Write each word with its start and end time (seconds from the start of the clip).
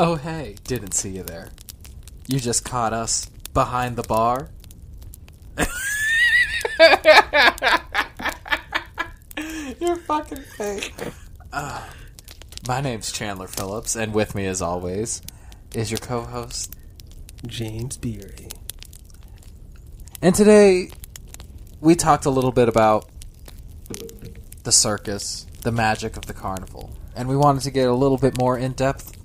Oh, 0.00 0.14
hey, 0.14 0.54
didn't 0.62 0.92
see 0.92 1.10
you 1.10 1.24
there. 1.24 1.48
You 2.28 2.38
just 2.38 2.64
caught 2.64 2.92
us 2.92 3.26
behind 3.52 3.96
the 3.96 4.04
bar? 4.04 4.48
You're 9.80 9.96
fucking 9.96 10.42
fake. 10.56 10.94
Uh, 11.52 11.84
my 12.68 12.80
name's 12.80 13.10
Chandler 13.10 13.48
Phillips, 13.48 13.96
and 13.96 14.14
with 14.14 14.36
me, 14.36 14.46
as 14.46 14.62
always, 14.62 15.20
is 15.74 15.90
your 15.90 15.98
co 15.98 16.20
host. 16.20 16.76
James 17.44 17.96
Beery. 17.96 18.50
And 20.22 20.32
today, 20.32 20.90
we 21.80 21.96
talked 21.96 22.24
a 22.24 22.30
little 22.30 22.52
bit 22.52 22.68
about 22.68 23.10
the 24.62 24.70
circus, 24.70 25.44
the 25.62 25.72
magic 25.72 26.16
of 26.16 26.26
the 26.26 26.34
carnival, 26.34 26.92
and 27.16 27.28
we 27.28 27.36
wanted 27.36 27.64
to 27.64 27.72
get 27.72 27.88
a 27.88 27.94
little 27.94 28.18
bit 28.18 28.38
more 28.38 28.56
in 28.56 28.74
depth 28.74 29.17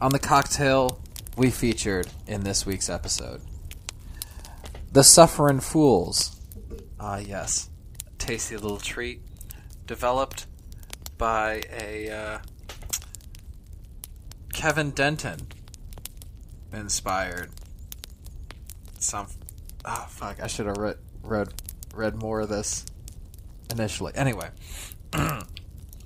on 0.00 0.12
the 0.12 0.18
cocktail 0.18 1.00
we 1.36 1.50
featured 1.50 2.08
in 2.26 2.44
this 2.44 2.64
week's 2.64 2.88
episode. 2.88 3.40
The 4.92 5.04
Sufferin' 5.04 5.60
Fools. 5.60 6.40
Ah, 6.98 7.18
yes. 7.18 7.70
Tasty 8.18 8.56
little 8.56 8.78
treat. 8.78 9.22
Developed 9.86 10.46
by 11.16 11.62
a 11.72 12.10
uh, 12.10 12.38
Kevin 14.52 14.90
Denton. 14.90 15.48
Inspired. 16.72 17.50
Some 18.98 19.28
oh 19.84 20.06
fuck. 20.08 20.42
I 20.42 20.48
should 20.48 20.66
have 20.66 20.76
read 20.76 20.98
read 21.22 21.48
read 21.94 22.16
more 22.16 22.40
of 22.40 22.48
this 22.48 22.84
initially. 23.70 24.12
Anyway. 24.14 24.50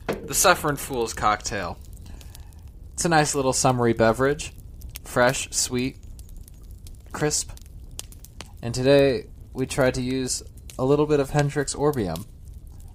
The 0.07 0.35
Sufferin' 0.35 0.77
Fools 0.77 1.15
cocktail 1.15 1.79
it's 3.03 3.07
a 3.07 3.09
nice 3.09 3.35
little 3.35 3.53
summery 3.53 3.93
beverage 3.93 4.53
fresh 5.03 5.49
sweet 5.51 5.97
crisp 7.11 7.51
and 8.63 8.73
today 8.73 9.27
we 9.53 9.67
tried 9.67 9.93
to 9.93 10.01
use 10.01 10.41
a 10.79 10.85
little 10.85 11.07
bit 11.07 11.19
of 11.19 11.31
Hendrick's 11.31 11.75
Orbium 11.75 12.27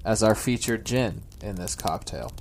as 0.06 0.24
our 0.24 0.34
featured 0.34 0.86
gin 0.86 1.24
in 1.42 1.58
this 1.58 1.76
cocktail. 1.76 2.32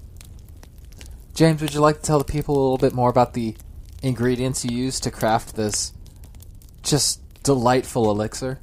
James, 1.34 1.60
would 1.60 1.74
you 1.74 1.80
like 1.80 1.96
to 1.96 2.02
tell 2.02 2.20
the 2.20 2.24
people 2.24 2.54
a 2.54 2.62
little 2.62 2.78
bit 2.78 2.94
more 2.94 3.10
about 3.10 3.34
the 3.34 3.56
ingredients 4.00 4.64
you 4.64 4.70
used 4.70 5.02
to 5.02 5.10
craft 5.10 5.56
this 5.56 5.92
just 6.84 7.20
delightful 7.42 8.08
elixir? 8.08 8.60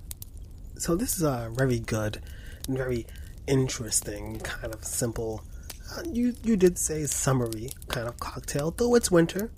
So 0.78 0.96
this 0.96 1.18
is 1.18 1.24
a 1.24 1.52
very 1.54 1.80
good 1.80 2.22
and 2.70 2.78
very 2.78 3.06
interesting 3.48 4.40
kind 4.40 4.74
of 4.74 4.86
simple. 4.86 5.44
You 6.12 6.34
you 6.44 6.58
did 6.58 6.78
say 6.78 7.06
summery 7.06 7.70
kind 7.88 8.08
of 8.08 8.20
cocktail, 8.20 8.72
though 8.72 8.96
it's 8.96 9.12
winter, 9.12 9.52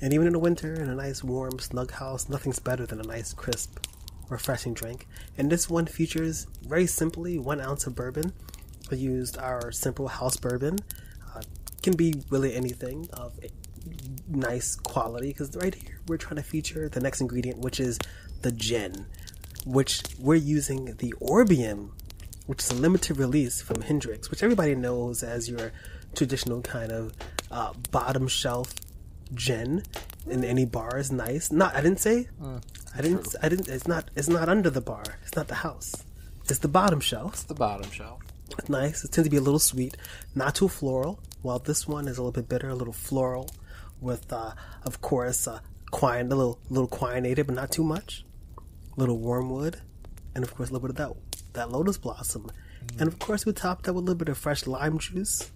and 0.00 0.12
even 0.12 0.26
in 0.26 0.32
the 0.32 0.38
winter, 0.38 0.74
in 0.74 0.88
a 0.88 0.94
nice 0.94 1.24
warm 1.24 1.58
snug 1.58 1.92
house, 1.92 2.28
nothing's 2.28 2.58
better 2.58 2.86
than 2.86 3.00
a 3.00 3.04
nice 3.04 3.32
crisp, 3.32 3.86
refreshing 4.28 4.74
drink. 4.74 5.06
And 5.38 5.50
this 5.50 5.68
one 5.70 5.86
features 5.86 6.46
very 6.62 6.86
simply 6.86 7.38
one 7.38 7.60
ounce 7.60 7.86
of 7.86 7.94
bourbon. 7.94 8.32
I 8.90 8.96
used 8.96 9.38
our 9.38 9.72
simple 9.72 10.08
house 10.08 10.36
bourbon. 10.36 10.78
Uh, 11.34 11.42
can 11.82 11.96
be 11.96 12.22
really 12.30 12.54
anything 12.54 13.08
of 13.12 13.38
nice 14.28 14.74
quality 14.76 15.28
because 15.28 15.54
right 15.56 15.74
here 15.74 16.00
we're 16.06 16.16
trying 16.16 16.36
to 16.36 16.42
feature 16.42 16.88
the 16.88 17.00
next 17.00 17.20
ingredient, 17.20 17.58
which 17.58 17.80
is 17.80 17.98
the 18.42 18.52
gin, 18.52 19.06
which 19.66 20.02
we're 20.18 20.34
using 20.34 20.96
the 20.96 21.14
Orbium, 21.20 21.90
which 22.46 22.62
is 22.62 22.70
a 22.70 22.74
limited 22.74 23.16
release 23.16 23.62
from 23.62 23.82
Hendrick's, 23.82 24.30
which 24.30 24.42
everybody 24.42 24.74
knows 24.74 25.22
as 25.22 25.48
your 25.48 25.72
traditional 26.14 26.62
kind 26.62 26.92
of 26.92 27.12
uh, 27.50 27.72
bottom 27.90 28.28
shelf 28.28 28.74
gin 29.32 29.82
in 30.26 30.44
any 30.44 30.64
bar 30.64 30.98
is 30.98 31.10
nice. 31.10 31.50
Not 31.50 31.74
I 31.74 31.80
didn't 31.80 32.00
say 32.00 32.28
I 32.96 33.00
didn't 33.02 33.24
true. 33.24 33.40
I 33.42 33.48
didn't 33.48 33.68
it's 33.68 33.88
not 33.88 34.10
it's 34.14 34.28
not 34.28 34.48
under 34.48 34.70
the 34.70 34.80
bar. 34.80 35.04
It's 35.22 35.36
not 35.36 35.48
the 35.48 35.56
house. 35.56 36.04
It's 36.48 36.58
the 36.58 36.68
bottom 36.68 37.00
shelf. 37.00 37.34
It's 37.34 37.42
the 37.44 37.54
bottom 37.54 37.90
shelf. 37.90 38.20
It's 38.58 38.68
nice. 38.68 39.04
It 39.04 39.12
tends 39.12 39.26
to 39.26 39.30
be 39.30 39.38
a 39.38 39.40
little 39.40 39.58
sweet, 39.58 39.96
not 40.34 40.54
too 40.54 40.68
floral. 40.68 41.20
While 41.42 41.58
this 41.58 41.86
one 41.88 42.08
is 42.08 42.18
a 42.18 42.22
little 42.22 42.32
bit 42.32 42.48
bitter, 42.48 42.68
a 42.68 42.74
little 42.74 42.92
floral, 42.92 43.50
with 44.00 44.32
uh, 44.32 44.52
of 44.84 45.00
course 45.00 45.48
uh, 45.48 45.60
quine, 45.90 46.26
a 46.26 46.34
little 46.34 46.58
little 46.68 46.88
quinated, 46.88 47.46
but 47.46 47.56
not 47.56 47.70
too 47.70 47.84
much. 47.84 48.24
A 48.96 49.00
little 49.00 49.18
wormwood, 49.18 49.80
and 50.34 50.44
of 50.44 50.54
course 50.54 50.70
a 50.70 50.72
little 50.72 50.88
bit 50.88 50.98
of 50.98 51.16
that 51.16 51.23
that 51.54 51.70
lotus 51.72 51.96
blossom, 51.98 52.50
and 52.98 53.08
of 53.08 53.18
course 53.18 53.44
we 53.46 53.52
topped 53.52 53.84
that 53.86 53.94
with 53.94 54.02
a 54.02 54.06
little 54.06 54.18
bit 54.18 54.28
of 54.28 54.38
fresh 54.38 54.66
lime 54.66 54.98
juice. 54.98 55.50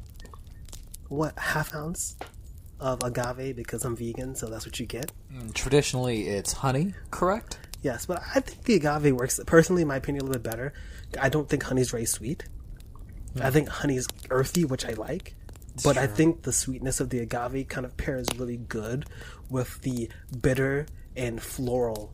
What 1.08 1.38
half 1.38 1.74
ounce 1.74 2.16
of 2.80 3.02
agave 3.02 3.56
because 3.56 3.84
I'm 3.84 3.96
vegan, 3.96 4.34
so 4.34 4.46
that's 4.46 4.66
what 4.66 4.78
you 4.78 4.86
get. 4.86 5.10
Mm, 5.32 5.52
Traditionally, 5.54 6.28
it's 6.28 6.52
honey, 6.52 6.94
correct? 7.10 7.58
Yes, 7.82 8.06
but 8.06 8.20
I 8.34 8.40
think 8.40 8.64
the 8.64 8.74
agave 8.74 9.14
works 9.14 9.40
personally, 9.46 9.82
in 9.82 9.88
my 9.88 9.96
opinion, 9.96 10.22
a 10.22 10.26
little 10.26 10.40
bit 10.42 10.50
better. 10.50 10.72
I 11.20 11.28
don't 11.28 11.48
think 11.48 11.62
honey's 11.62 11.90
very 11.90 12.04
sweet. 12.04 12.44
I 13.40 13.50
think 13.50 13.68
honey's 13.68 14.06
earthy, 14.30 14.64
which 14.64 14.84
I 14.84 14.92
like. 14.94 15.34
but 15.84 15.96
I 15.96 16.06
think 16.08 16.42
the 16.42 16.52
sweetness 16.52 16.98
of 16.98 17.10
the 17.10 17.20
agave 17.20 17.68
kind 17.68 17.86
of 17.86 17.96
pairs 17.96 18.26
really 18.36 18.56
good 18.56 19.06
with 19.48 19.80
the 19.82 20.08
bitter 20.42 20.86
and 21.16 21.40
floral 21.40 22.12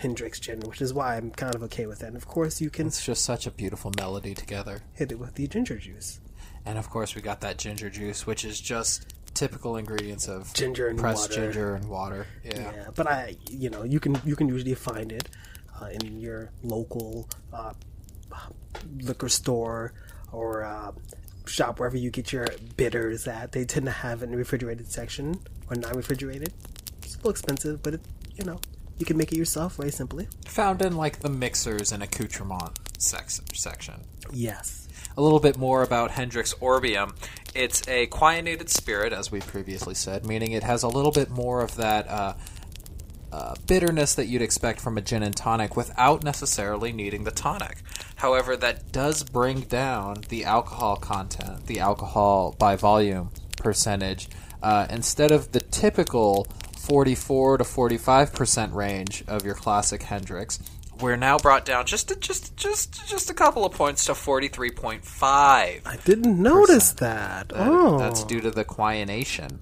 Hendrick's 0.00 0.40
gin, 0.40 0.60
which 0.60 0.80
is 0.80 0.92
why 0.94 1.16
I'm 1.16 1.30
kind 1.30 1.54
of 1.54 1.62
okay 1.64 1.86
with 1.86 2.02
it. 2.02 2.06
And 2.06 2.16
of 2.16 2.26
course, 2.26 2.60
you 2.60 2.70
can 2.70 2.86
It's 2.88 3.04
just 3.04 3.24
such 3.24 3.46
a 3.46 3.50
beautiful 3.50 3.92
melody 3.96 4.34
together. 4.34 4.80
hit 4.94 5.12
it 5.12 5.18
with 5.18 5.34
the 5.34 5.46
ginger 5.46 5.76
juice. 5.78 6.20
And 6.64 6.78
of 6.78 6.88
course, 6.90 7.14
we 7.14 7.22
got 7.22 7.40
that 7.42 7.58
ginger 7.58 7.90
juice, 7.90 8.26
which 8.26 8.44
is 8.44 8.60
just 8.60 9.14
typical 9.34 9.76
ingredients 9.76 10.26
of 10.28 10.52
Ginger 10.54 10.88
and 10.88 10.98
pressed 10.98 11.30
water. 11.30 11.42
ginger 11.42 11.74
and 11.74 11.84
water. 11.88 12.26
Yeah. 12.44 12.72
Yeah, 12.74 12.86
but 12.94 13.06
I, 13.06 13.36
you 13.50 13.70
know, 13.70 13.82
you 13.84 14.00
can 14.00 14.20
you 14.24 14.36
can 14.36 14.48
usually 14.48 14.74
find 14.74 15.12
it 15.12 15.28
uh, 15.80 15.86
in 15.86 16.20
your 16.20 16.50
local 16.62 17.28
uh, 17.52 17.72
liquor 19.00 19.28
store 19.28 19.92
or 20.32 20.64
uh, 20.64 20.92
shop 21.46 21.78
wherever 21.78 21.96
you 21.96 22.10
get 22.10 22.32
your 22.32 22.46
bitters 22.76 23.26
at. 23.26 23.52
They 23.52 23.64
tend 23.64 23.86
to 23.86 23.92
have 23.92 24.22
it 24.22 24.26
in 24.26 24.30
the 24.32 24.36
refrigerated 24.36 24.90
section 24.90 25.40
or 25.70 25.76
non-refrigerated. 25.76 26.52
It's 27.02 27.14
a 27.14 27.18
little 27.18 27.30
expensive, 27.32 27.82
but 27.82 27.94
it, 27.94 28.00
you 28.34 28.44
know, 28.44 28.60
you 29.00 29.06
can 29.06 29.16
make 29.16 29.32
it 29.32 29.38
yourself 29.38 29.76
very 29.76 29.90
simply. 29.90 30.28
Found 30.46 30.82
in 30.82 30.96
like 30.96 31.20
the 31.20 31.30
mixers 31.30 31.90
and 31.90 32.02
accoutrement 32.02 32.78
sex- 32.98 33.40
section. 33.54 34.02
Yes. 34.32 34.88
a 35.16 35.22
little 35.22 35.40
bit 35.40 35.56
more 35.56 35.82
about 35.82 36.12
Hendrick's 36.12 36.54
Orbium. 36.54 37.14
It's 37.54 37.86
a 37.88 38.06
quinated 38.08 38.68
spirit, 38.68 39.12
as 39.12 39.32
we 39.32 39.40
previously 39.40 39.94
said, 39.94 40.24
meaning 40.24 40.52
it 40.52 40.62
has 40.62 40.82
a 40.82 40.88
little 40.88 41.10
bit 41.10 41.30
more 41.30 41.62
of 41.62 41.74
that 41.76 42.08
uh, 42.08 42.34
uh, 43.32 43.54
bitterness 43.66 44.14
that 44.14 44.26
you'd 44.26 44.42
expect 44.42 44.80
from 44.80 44.96
a 44.98 45.00
gin 45.00 45.22
and 45.22 45.36
tonic 45.36 45.76
without 45.76 46.22
necessarily 46.22 46.92
needing 46.92 47.24
the 47.24 47.30
tonic. 47.30 47.78
However, 48.16 48.56
that 48.56 48.92
does 48.92 49.24
bring 49.24 49.62
down 49.62 50.24
the 50.28 50.44
alcohol 50.44 50.96
content, 50.96 51.66
the 51.66 51.80
alcohol 51.80 52.54
by 52.58 52.76
volume 52.76 53.30
percentage. 53.56 54.28
Uh, 54.62 54.86
instead 54.90 55.32
of 55.32 55.52
the 55.52 55.60
typical 55.60 56.46
44 56.90 57.58
to 57.58 57.64
45% 57.64 58.74
range 58.74 59.22
of 59.28 59.44
your 59.44 59.54
classic 59.54 60.02
Hendrick's, 60.02 60.58
we're 61.00 61.16
now 61.16 61.38
brought 61.38 61.64
down 61.64 61.86
just 61.86 62.10
a, 62.10 62.16
just 62.16 62.56
just 62.56 63.08
just 63.08 63.30
a 63.30 63.34
couple 63.34 63.64
of 63.64 63.72
points 63.72 64.04
to 64.06 64.12
43.5. 64.12 65.00
I 65.22 65.96
didn't 66.04 66.42
notice 66.42 66.92
that. 66.94 67.52
Uh, 67.52 67.58
that- 67.58 67.70
oh, 67.70 67.98
That's 67.98 68.24
due 68.24 68.40
to 68.40 68.50
the 68.50 68.64
quination. 68.64 69.58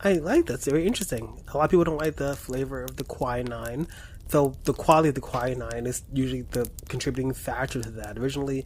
I 0.00 0.12
like 0.12 0.44
that. 0.46 0.54
It's 0.54 0.66
very 0.66 0.86
interesting. 0.86 1.42
A 1.52 1.56
lot 1.56 1.64
of 1.64 1.70
people 1.70 1.84
don't 1.84 1.96
like 1.98 2.16
the 2.16 2.36
flavor 2.36 2.84
of 2.84 2.96
the 2.96 3.02
quinine, 3.04 3.88
though 4.28 4.54
the 4.64 4.74
quality 4.74 5.08
of 5.08 5.14
the 5.16 5.20
quinine 5.22 5.86
is 5.86 6.02
usually 6.12 6.42
the 6.42 6.70
contributing 6.88 7.32
factor 7.32 7.80
to 7.80 7.90
that. 7.92 8.18
Originally 8.18 8.62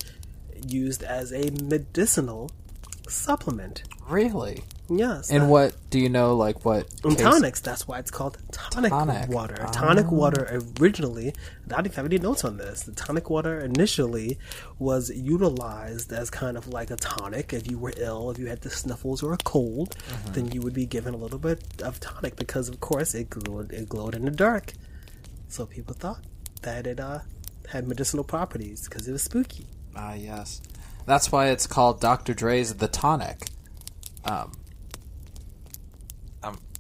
used 0.67 1.03
as 1.05 1.33
a 1.33 1.51
medicinal 1.63 2.51
supplement. 3.09 3.85
Really? 4.09 4.65
Yes. 4.99 5.31
And 5.31 5.43
that- 5.45 5.49
what 5.49 5.77
do 5.91 5.99
you 5.99 6.09
know? 6.09 6.35
Like 6.37 6.65
what? 6.65 6.87
in 7.05 7.17
tonics, 7.17 7.61
that's 7.61 7.87
why 7.89 7.99
it's 7.99 8.11
called 8.11 8.39
tonic, 8.53 8.91
Tonic. 8.91 9.29
water. 9.29 9.57
Ah. 9.61 9.71
Tonic 9.71 10.11
water 10.11 10.61
originally, 10.81 11.35
I 11.71 11.83
don't 11.83 11.95
have 11.95 12.05
any 12.07 12.19
notes 12.19 12.45
on 12.45 12.57
this. 12.57 12.83
The 12.83 12.93
tonic 12.93 13.31
water 13.31 13.61
initially 13.61 14.39
was 14.79 15.11
utilized 15.11 16.13
as 16.13 16.31
kind 16.31 16.57
of 16.57 16.69
like 16.69 16.91
a 16.91 16.97
tonic. 16.97 17.53
If 17.53 17.71
you 17.71 17.79
were 17.79 17.93
ill, 17.97 18.31
if 18.31 18.39
you 18.39 18.47
had 18.47 18.61
the 18.63 18.71
sniffles 18.71 19.23
or 19.23 19.33
a 19.33 19.39
cold, 19.39 19.97
Mm-hmm. 20.09 20.33
then 20.33 20.53
you 20.53 20.61
would 20.63 20.75
be 20.75 20.87
given 20.87 21.15
a 21.15 21.17
little 21.17 21.39
bit 21.39 21.63
of 21.83 21.99
tonic 22.01 22.37
because, 22.37 22.69
of 22.69 22.81
course, 22.81 23.15
it 23.15 23.31
glowed. 23.31 23.73
It 23.73 23.89
glowed 23.89 24.15
in 24.15 24.25
the 24.25 24.31
dark. 24.31 24.73
So 25.49 25.67
people 25.67 25.95
thought 25.95 26.21
that 26.63 26.87
it 26.87 26.99
uh, 27.01 27.21
had 27.69 27.87
medicinal 27.89 28.25
properties 28.25 28.89
because 28.89 29.07
it 29.09 29.13
was 29.13 29.23
spooky. 29.23 29.67
Ah, 29.95 30.15
yes. 30.15 30.63
That's 31.05 31.33
why 31.33 31.49
it's 31.49 31.67
called 31.67 32.01
Dr. 32.01 32.33
Dre's 32.33 32.75
The 32.75 32.89
Tonic. 32.89 33.49
Um, 34.25 34.53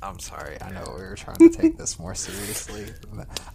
I'm 0.03 0.19
sorry. 0.19 0.61
I 0.61 0.71
know 0.71 0.83
we 0.97 1.03
were 1.03 1.15
trying 1.15 1.37
to 1.37 1.49
take 1.49 1.79
this 1.79 1.99
more 1.99 2.15
seriously. 2.15 2.87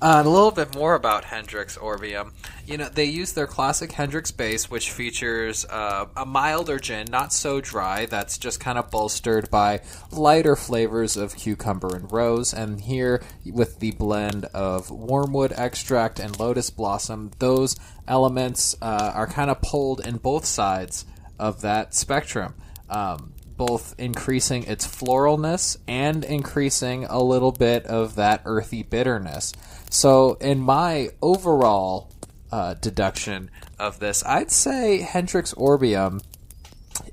Uh, 0.01 0.21
a 0.25 0.29
little 0.29 0.51
bit 0.51 0.73
more 0.73 0.95
about 0.95 1.25
Hendrick's 1.25 1.77
Orbium. 1.77 2.31
You 2.65 2.77
know, 2.77 2.87
they 2.87 3.05
use 3.05 3.33
their 3.33 3.47
classic 3.47 3.91
Hendrick's 3.91 4.31
base, 4.31 4.71
which 4.71 4.91
features 4.91 5.65
uh, 5.65 6.05
a 6.15 6.25
milder 6.25 6.79
gin, 6.79 7.07
not 7.11 7.33
so 7.33 7.59
dry, 7.59 8.05
that's 8.05 8.37
just 8.37 8.59
kind 8.59 8.77
of 8.77 8.89
bolstered 8.89 9.51
by 9.51 9.81
lighter 10.11 10.55
flavors 10.55 11.17
of 11.17 11.35
cucumber 11.35 11.95
and 11.95 12.11
rose. 12.11 12.53
And 12.53 12.79
here, 12.79 13.21
with 13.45 13.79
the 13.79 13.91
blend 13.91 14.45
of 14.45 14.89
wormwood 14.89 15.51
extract 15.51 16.19
and 16.19 16.39
lotus 16.39 16.69
blossom, 16.69 17.31
those 17.39 17.75
elements 18.07 18.75
uh, 18.81 19.11
are 19.13 19.27
kind 19.27 19.51
of 19.51 19.61
pulled 19.61 20.05
in 20.05 20.17
both 20.17 20.45
sides 20.45 21.05
of 21.37 21.61
that 21.61 21.93
spectrum. 21.93 22.55
Um, 22.89 23.33
both 23.57 23.95
increasing 23.97 24.63
its 24.63 24.85
floralness 24.87 25.77
and 25.87 26.23
increasing 26.23 27.05
a 27.05 27.21
little 27.21 27.51
bit 27.51 27.85
of 27.87 28.15
that 28.15 28.41
earthy 28.45 28.83
bitterness. 28.83 29.51
So, 29.89 30.33
in 30.39 30.59
my 30.59 31.09
overall 31.21 32.11
uh, 32.51 32.75
deduction 32.75 33.49
of 33.79 33.99
this, 33.99 34.23
I'd 34.25 34.51
say 34.51 34.99
Hendrick's 34.99 35.53
Orbium 35.55 36.23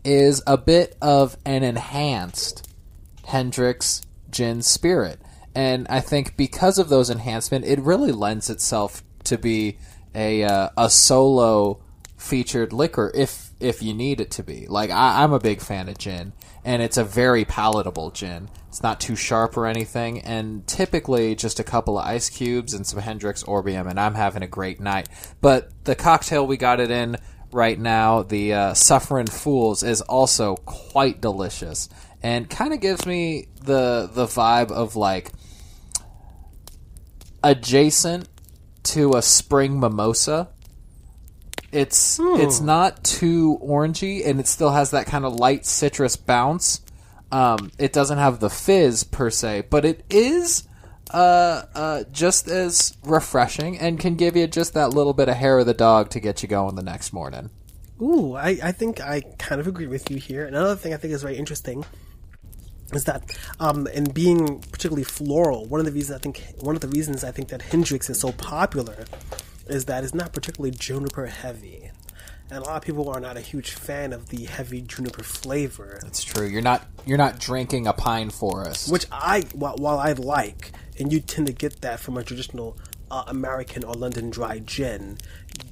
is 0.05 0.43
a 0.47 0.57
bit 0.57 0.97
of 1.01 1.37
an 1.45 1.63
enhanced 1.63 2.69
Hendrick's 3.27 4.03
Gin 4.31 4.63
Spirit. 4.63 5.21
And 5.55 5.87
I 5.89 6.01
think 6.01 6.37
because 6.37 6.79
of 6.79 6.89
those 6.89 7.11
enhancements, 7.11 7.69
it 7.69 7.81
really 7.81 8.13
lends 8.13 8.51
itself 8.51 9.03
to 9.25 9.39
be 9.39 9.79
a, 10.15 10.43
uh, 10.45 10.69
a 10.77 10.91
solo 10.91 11.81
featured 12.25 12.73
liquor 12.73 13.13
if 13.15 13.51
if 13.61 13.83
you 13.83 13.95
need 13.95 14.21
it 14.21 14.31
to 14.33 14.43
be. 14.43 14.67
Like 14.67 14.91
I, 14.91 15.23
I'm 15.23 15.33
a 15.33 15.39
big 15.39 15.61
fan 15.61 15.89
of 15.89 15.99
gin, 15.99 16.33
and 16.65 16.83
it's 16.83 16.97
a 16.97 17.05
very 17.05 17.45
palatable 17.45 18.11
gin. 18.11 18.49
It's 18.69 18.83
not 18.83 18.99
too 18.99 19.15
sharp 19.15 19.57
or 19.57 19.67
anything, 19.67 20.21
and 20.23 20.67
typically 20.67 21.35
just 21.35 21.61
a 21.61 21.65
couple 21.65 21.99
of 21.99 22.07
ice 22.07 22.31
cubes 22.31 22.75
and 22.75 22.87
some 22.87 23.01
Hendrick's 23.01 23.45
Orbium, 23.45 23.89
and 23.89 24.01
I'm 24.01 24.15
having 24.15 24.43
a 24.43 24.49
great 24.49 24.81
night. 24.81 25.09
But 25.41 25.71
the 25.85 25.95
cocktail 25.95 26.47
we 26.47 26.57
got 26.57 26.81
it 26.81 26.91
in 26.91 27.17
right 27.53 27.79
now, 27.79 28.23
the 28.23 28.55
uh, 28.55 28.75
Suffering 28.75 29.27
Fools, 29.27 29.83
is 29.83 30.01
also 30.01 30.57
quite 30.57 31.21
delicious, 31.21 31.89
and 32.23 32.49
kind 32.49 32.73
of 32.73 32.81
gives 32.81 33.05
me 33.07 33.49
the 33.61 34.11
the 34.13 34.27
vibe 34.27 34.73
of 34.73 34.97
like 34.97 35.31
adjacent 37.43 38.29
to 38.83 39.13
a 39.13 39.23
spring 39.23 39.79
mimosa 39.79 40.49
it's 41.75 42.21
it's 42.21 42.61
not 42.61 43.03
too 43.03 43.59
orangey, 43.63 44.27
and 44.27 44.39
it 44.39 44.47
still 44.47 44.71
has 44.71 44.93
that 44.93 45.07
kind 45.07 45.25
of 45.25 45.35
light 45.35 45.67
citrus 45.67 46.17
bounce. 46.17 46.81
Um, 47.33 47.73
it 47.79 47.93
doesn't 47.93 48.19
have 48.19 48.39
the 48.39 48.49
fizz 48.49 49.05
per 49.05 49.29
se, 49.29 49.65
but 49.71 49.85
it 49.85 50.05
is 50.09 50.69
uh, 51.11 51.63
uh, 51.75 52.05
just 52.13 52.49
as 52.49 52.97
refreshing 53.03 53.79
and 53.79 53.99
can 53.99 54.15
give 54.15 54.37
you 54.37 54.47
just 54.47 54.75
that 54.75 54.91
little 54.91 55.13
bit 55.13 55.29
of 55.29 55.35
hair 55.35 55.59
of 55.59 55.67
the 55.67 55.75
dog 55.75 56.11
to 56.11 56.21
get 56.21 56.43
you 56.43 56.49
going 56.49 56.77
the 56.77 56.83
next 56.83 57.13
morning. 57.13 57.51
Ooh, 58.01 58.35
I, 58.35 58.59
I 58.63 58.73
think 58.73 59.01
I 59.01 59.23
kind 59.39 59.61
of 59.61 59.67
agree 59.67 59.87
with 59.87 60.11
you 60.11 60.19
here. 60.19 60.47
Another 60.47 60.77
thing 60.77 60.95
I 60.95 60.97
think 60.97 61.13
is 61.13 61.23
very 61.23 61.37
interesting 61.37 61.85
is 62.93 63.05
that 63.05 63.37
um, 63.61 63.87
in 63.89 64.05
being 64.13 64.61
particularly 64.61 65.05
floral, 65.05 65.67
one 65.67 65.81
of 65.81 65.87
the 65.87 65.93
reasons 65.93 66.17
I 66.17 66.21
think 66.21 66.43
one 66.61 66.75
of 66.75 66.81
the 66.81 66.89
reasons 66.89 67.25
I 67.25 67.31
think 67.31 67.49
that 67.49 67.63
Hendrick's 67.63 68.11
is 68.11 68.21
so 68.21 68.33
popular 68.33 69.05
is 69.67 69.87
that 69.87 70.05
it's 70.05 70.15
not 70.15 70.33
particularly 70.33 70.77
juniper 70.77 71.27
heavy. 71.27 71.91
And 72.51 72.59
a 72.59 72.67
lot 72.67 72.77
of 72.77 72.83
people 72.83 73.09
are 73.09 73.21
not 73.21 73.37
a 73.37 73.41
huge 73.41 73.73
fan 73.73 74.13
of 74.13 74.29
the 74.29 74.45
heavy 74.45 74.83
juniper 74.83 75.23
flavor. 75.23 75.99
It's 76.07 76.23
true. 76.23 76.47
You're 76.47 76.63
not 76.63 76.87
you're 77.07 77.19
not 77.19 77.39
drinking 77.39 77.87
a 77.87 77.93
pine 77.93 78.31
forest. 78.31 78.93
Which 78.93 79.07
I 79.11 79.45
while, 79.55 79.77
while 79.77 79.99
I 79.99 80.13
like, 80.13 80.73
and 80.99 81.13
you 81.13 81.21
tend 81.21 81.47
to 81.47 81.53
get 81.53 81.81
that 81.81 82.01
from 82.01 82.19
a 82.19 82.23
traditional 82.23 82.77
uh, 83.11 83.25
American 83.27 83.85
or 83.85 83.95
London 83.95 84.31
dry 84.31 84.59
gin. 84.59 85.19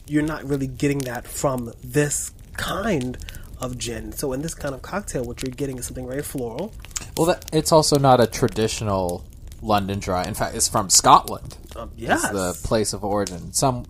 You're 0.06 0.22
not 0.22 0.44
really 0.44 0.66
getting 0.66 0.98
that 1.00 1.26
from 1.26 1.72
this 1.84 2.32
kind 2.56 3.18
of 3.60 3.78
gin. 3.78 4.12
So 4.12 4.32
in 4.32 4.42
this 4.42 4.54
kind 4.54 4.74
of 4.74 4.82
cocktail, 4.82 5.24
what 5.24 5.42
you're 5.42 5.50
getting 5.50 5.78
is 5.78 5.86
something 5.86 6.06
very 6.06 6.22
floral. 6.22 6.72
Well, 7.16 7.26
that, 7.26 7.44
it's 7.52 7.72
also 7.72 7.98
not 7.98 8.20
a 8.20 8.26
traditional 8.26 9.24
London 9.62 9.98
Dry. 10.00 10.24
In 10.24 10.34
fact, 10.34 10.54
it's 10.56 10.68
from 10.68 10.90
Scotland. 10.90 11.56
Um, 11.76 11.90
yes. 11.96 12.28
The 12.30 12.52
place 12.64 12.92
of 12.92 13.04
origin. 13.04 13.52
Some 13.52 13.86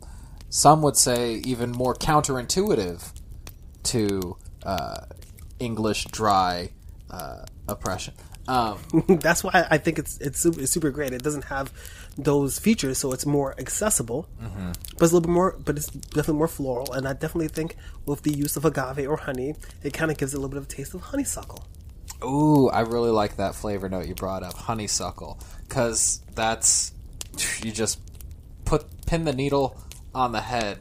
some 0.50 0.82
would 0.82 0.96
say 0.96 1.36
even 1.44 1.72
more 1.72 1.94
counterintuitive 1.94 3.10
to 3.84 4.36
uh, 4.64 5.00
English 5.58 6.04
dry 6.06 6.70
uh, 7.10 7.44
oppression. 7.69 8.14
Um, 8.48 8.78
That's 9.08 9.42
why 9.44 9.66
I 9.70 9.78
think 9.78 9.98
it's 9.98 10.19
it's 10.19 10.38
super, 10.40 10.60
it's 10.60 10.70
super 10.72 10.90
great. 10.90 11.12
It 11.12 11.22
doesn't 11.22 11.44
have 11.44 11.72
those 12.19 12.58
features, 12.58 12.98
so 12.98 13.12
it's 13.12 13.24
more 13.24 13.54
accessible, 13.58 14.28
Mm-hmm. 14.42 14.72
but 14.98 15.02
it's 15.04 15.12
a 15.12 15.14
little 15.16 15.20
bit 15.22 15.30
more. 15.30 15.56
But 15.64 15.76
it's 15.78 15.86
definitely 15.86 16.34
more 16.34 16.48
floral, 16.48 16.92
and 16.92 17.06
I 17.08 17.12
definitely 17.14 17.48
think 17.48 17.76
with 18.04 18.22
the 18.22 18.32
use 18.34 18.56
of 18.56 18.64
agave 18.64 19.08
or 19.08 19.16
honey, 19.16 19.54
it 19.82 19.92
kind 19.94 20.10
of 20.10 20.19
gives 20.19 20.34
it 20.34 20.36
a 20.36 20.40
little 20.40 20.50
bit 20.50 20.58
of 20.58 20.64
a 20.64 20.69
taste 20.69 20.92
of 20.94 21.00
honeysuckle. 21.02 21.64
Ooh, 22.24 22.69
I 22.69 22.80
really 22.80 23.10
like 23.10 23.36
that 23.36 23.54
flavor 23.54 23.88
note 23.88 24.06
you 24.06 24.14
brought 24.14 24.42
up, 24.42 24.54
honeysuckle, 24.54 25.38
because 25.69 26.20
that's 26.34 26.92
you 27.62 27.72
just 27.72 28.00
put 28.64 28.84
pin 29.06 29.24
the 29.24 29.32
needle 29.32 29.76
on 30.14 30.32
the 30.32 30.40
head. 30.40 30.78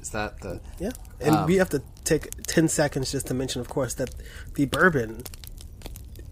Is 0.00 0.10
that 0.10 0.40
the 0.40 0.60
Yeah, 0.78 0.90
and 1.20 1.36
Um, 1.36 1.46
we 1.46 1.56
have 1.56 1.70
to 1.70 1.82
take 2.04 2.30
ten 2.46 2.68
seconds 2.68 3.12
just 3.12 3.26
to 3.28 3.34
mention, 3.34 3.60
of 3.60 3.68
course, 3.68 3.94
that 3.94 4.14
the 4.54 4.64
bourbon, 4.66 5.22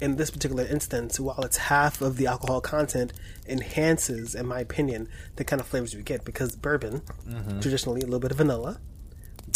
in 0.01 0.17
this 0.17 0.31
particular 0.31 0.65
instance, 0.65 1.19
while 1.21 1.41
it's 1.43 1.57
half 1.57 2.01
of 2.01 2.17
the 2.17 2.27
alcohol 2.27 2.61
content, 2.61 3.13
enhances, 3.47 4.35
in 4.35 4.47
my 4.47 4.61
opinion, 4.61 5.09
the 5.37 5.45
kind 5.45 5.61
of 5.61 5.67
flavors 5.67 5.93
you 5.95 6.03
get 6.03 6.25
because 6.25 6.57
bourbon, 6.57 7.03
Mm-hmm. 7.29 7.61
traditionally 7.61 8.01
a 8.01 8.05
little 8.05 8.21
bit 8.21 8.31
of 8.31 8.37
vanilla, 8.39 8.81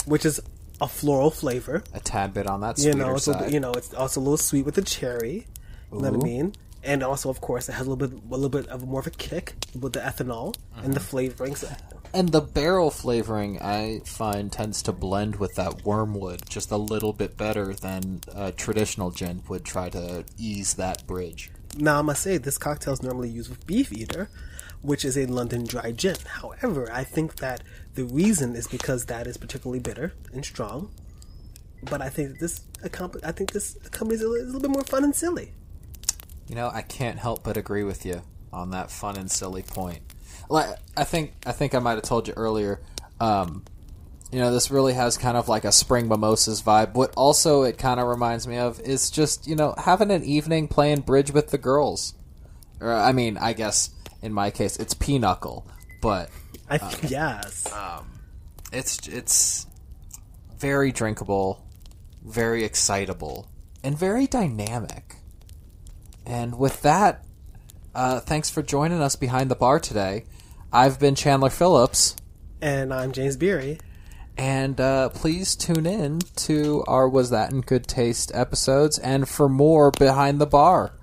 which 0.06 0.25
is 0.26 0.40
a 0.81 0.89
floral 0.89 1.31
flavor. 1.31 1.83
a 1.95 2.01
tad 2.01 2.35
bit 2.35 2.47
on 2.47 2.61
that 2.61 2.79
You 2.79 2.95
know, 2.95 3.15
it's 3.15 3.29
a, 3.29 3.49
you 3.51 3.61
know, 3.61 3.73
it's 3.73 3.95
also 3.95 4.21
a 4.21 4.23
little 4.23 4.37
sweet 4.37 4.65
with 4.65 4.75
the 4.75 4.83
cherry. 4.83 5.47
You 5.93 6.01
know 6.01 6.11
what 6.11 6.21
I 6.21 6.25
mean? 6.25 6.55
And 6.85 7.03
also, 7.05 7.31
of 7.31 7.41
course, 7.41 7.69
it 7.69 7.73
has 7.73 7.87
a 7.87 7.91
little 7.91 8.09
bit, 8.09 8.19
a 8.19 8.35
little 8.35 8.49
bit 8.49 8.67
of 8.69 8.87
more 8.89 9.01
of 9.01 9.07
a 9.07 9.11
kick 9.11 9.55
with 9.79 9.93
the 9.93 10.01
ethanol 10.01 10.55
and 10.77 10.95
the 10.95 11.01
Mm-hmm. 11.01 11.43
flavorings. 11.45 11.79
And 12.15 12.31
the 12.31 12.41
barrel 12.41 12.91
flavoring, 12.91 13.63
I 13.63 14.01
find, 14.05 14.51
tends 14.53 14.83
to 14.83 14.93
blend 14.93 15.37
with 15.37 15.55
that 15.55 15.85
wormwood 15.85 16.43
just 16.49 16.71
a 16.71 16.77
little 16.77 17.13
bit 17.13 17.37
better 17.39 17.73
than 17.73 18.21
a 18.35 18.51
traditional 18.53 19.11
gin 19.13 19.43
would 19.49 19.65
try 19.65 19.89
to 19.91 20.25
ease 20.37 20.75
that 20.75 21.07
bridge. 21.07 21.51
Now, 21.79 22.01
I 22.01 22.03
must 22.03 22.23
say, 22.23 22.37
this 22.37 22.59
cocktail 22.59 22.93
is 22.95 23.03
normally 23.03 23.31
used 23.31 23.49
with 23.49 23.67
Beefeater, 23.67 24.29
which 24.82 25.05
is 25.05 25.17
a 25.17 25.26
London 25.26 25.64
dry 25.64 25.93
gin. 25.93 26.17
However, 26.26 26.90
I 26.93 27.05
think 27.05 27.37
that 27.37 27.62
the 27.94 28.05
reason 28.05 28.56
is 28.56 28.67
because 28.67 29.06
that 29.06 29.26
is 29.26 29.37
particularly 29.37 29.81
bitter 29.81 30.12
and 30.32 30.44
strong. 30.44 30.90
But 31.84 32.00
I 32.00 32.08
think 32.08 32.38
this, 32.38 32.61
I 32.82 33.32
think 33.32 33.52
this 33.52 33.76
accompanies 33.84 34.23
a 34.23 34.29
little 34.29 34.61
bit 34.61 34.70
more 34.70 34.84
fun 34.84 35.05
and 35.05 35.14
silly. 35.14 35.52
You 36.49 36.55
know, 36.55 36.70
I 36.73 36.82
can't 36.82 37.19
help 37.19 37.43
but 37.43 37.56
agree 37.56 37.84
with 37.84 38.05
you 38.05 38.23
on 38.52 38.70
that 38.70 38.90
fun 38.90 39.17
and 39.17 39.31
silly 39.31 39.62
point. 39.62 40.03
Like, 40.48 40.77
I 40.96 41.05
think 41.05 41.32
I 41.46 41.53
think 41.53 41.74
I 41.74 41.79
might 41.79 41.94
have 41.94 42.03
told 42.03 42.29
you 42.29 42.34
earlier. 42.36 42.81
Um, 43.20 43.65
you 44.31 44.39
know, 44.39 44.53
this 44.53 44.70
really 44.70 44.94
has 44.94 45.19
kind 45.19 45.36
of 45.36 45.48
like 45.48 45.65
a 45.65 45.72
spring 45.72 46.08
mimosas 46.08 46.62
vibe. 46.62 46.94
What 46.94 47.12
also 47.17 47.62
it 47.62 47.79
kind 47.79 48.01
of 48.01 48.08
reminds 48.08 48.46
me 48.46 48.58
of 48.58 48.81
is 48.81 49.10
just 49.10 49.46
you 49.46 49.56
know 49.56 49.74
having 49.77 50.10
an 50.10 50.24
evening 50.24 50.69
playing 50.69 51.01
bridge 51.01 51.31
with 51.31 51.51
the 51.51 51.58
girls. 51.58 52.15
Or 52.81 52.93
I 52.93 53.12
mean, 53.12 53.39
I 53.39 53.53
guess 53.53 53.91
in 54.22 54.32
my 54.32 54.50
case 54.50 54.76
it's 54.76 54.94
pinochle, 54.94 55.67
but 56.00 56.31
I 56.70 56.79
think, 56.79 57.10
yes. 57.10 57.67
it's 58.72 59.06
it's 59.08 59.67
very 60.58 60.93
drinkable, 60.93 61.67
very 62.24 62.64
excitable, 62.64 63.48
and 63.82 63.98
very 63.98 64.26
dynamic. 64.26 65.17
And 66.24 66.58
with 66.58 66.82
that, 66.82 67.24
uh, 67.94 68.20
thanks 68.20 68.48
for 68.48 68.62
joining 68.62 69.02
us 69.02 69.17
behind 69.17 69.50
the 69.50 69.56
bar 69.56 69.81
today. 69.81 70.24
I've 70.72 70.98
been 70.98 71.14
Chandler 71.14 71.50
Phillips, 71.50 72.17
and 72.60 72.94
I'm 72.94 73.12
James 73.12 73.36
Beery. 73.36 73.81
and 74.38 74.81
uh, 74.81 75.08
please 75.10 75.55
tune 75.56 75.84
in 75.84 76.20
to 76.36 76.84
our 76.86 77.08
Was 77.08 77.31
That 77.31 77.52
in 77.52 77.60
Good 77.60 77.86
Taste 77.86 78.31
episodes 78.32 78.98
and 78.98 79.29
for 79.29 79.48
more 79.48 79.91
behind 79.91 80.41
the 80.41 80.46
bar. 80.46 80.94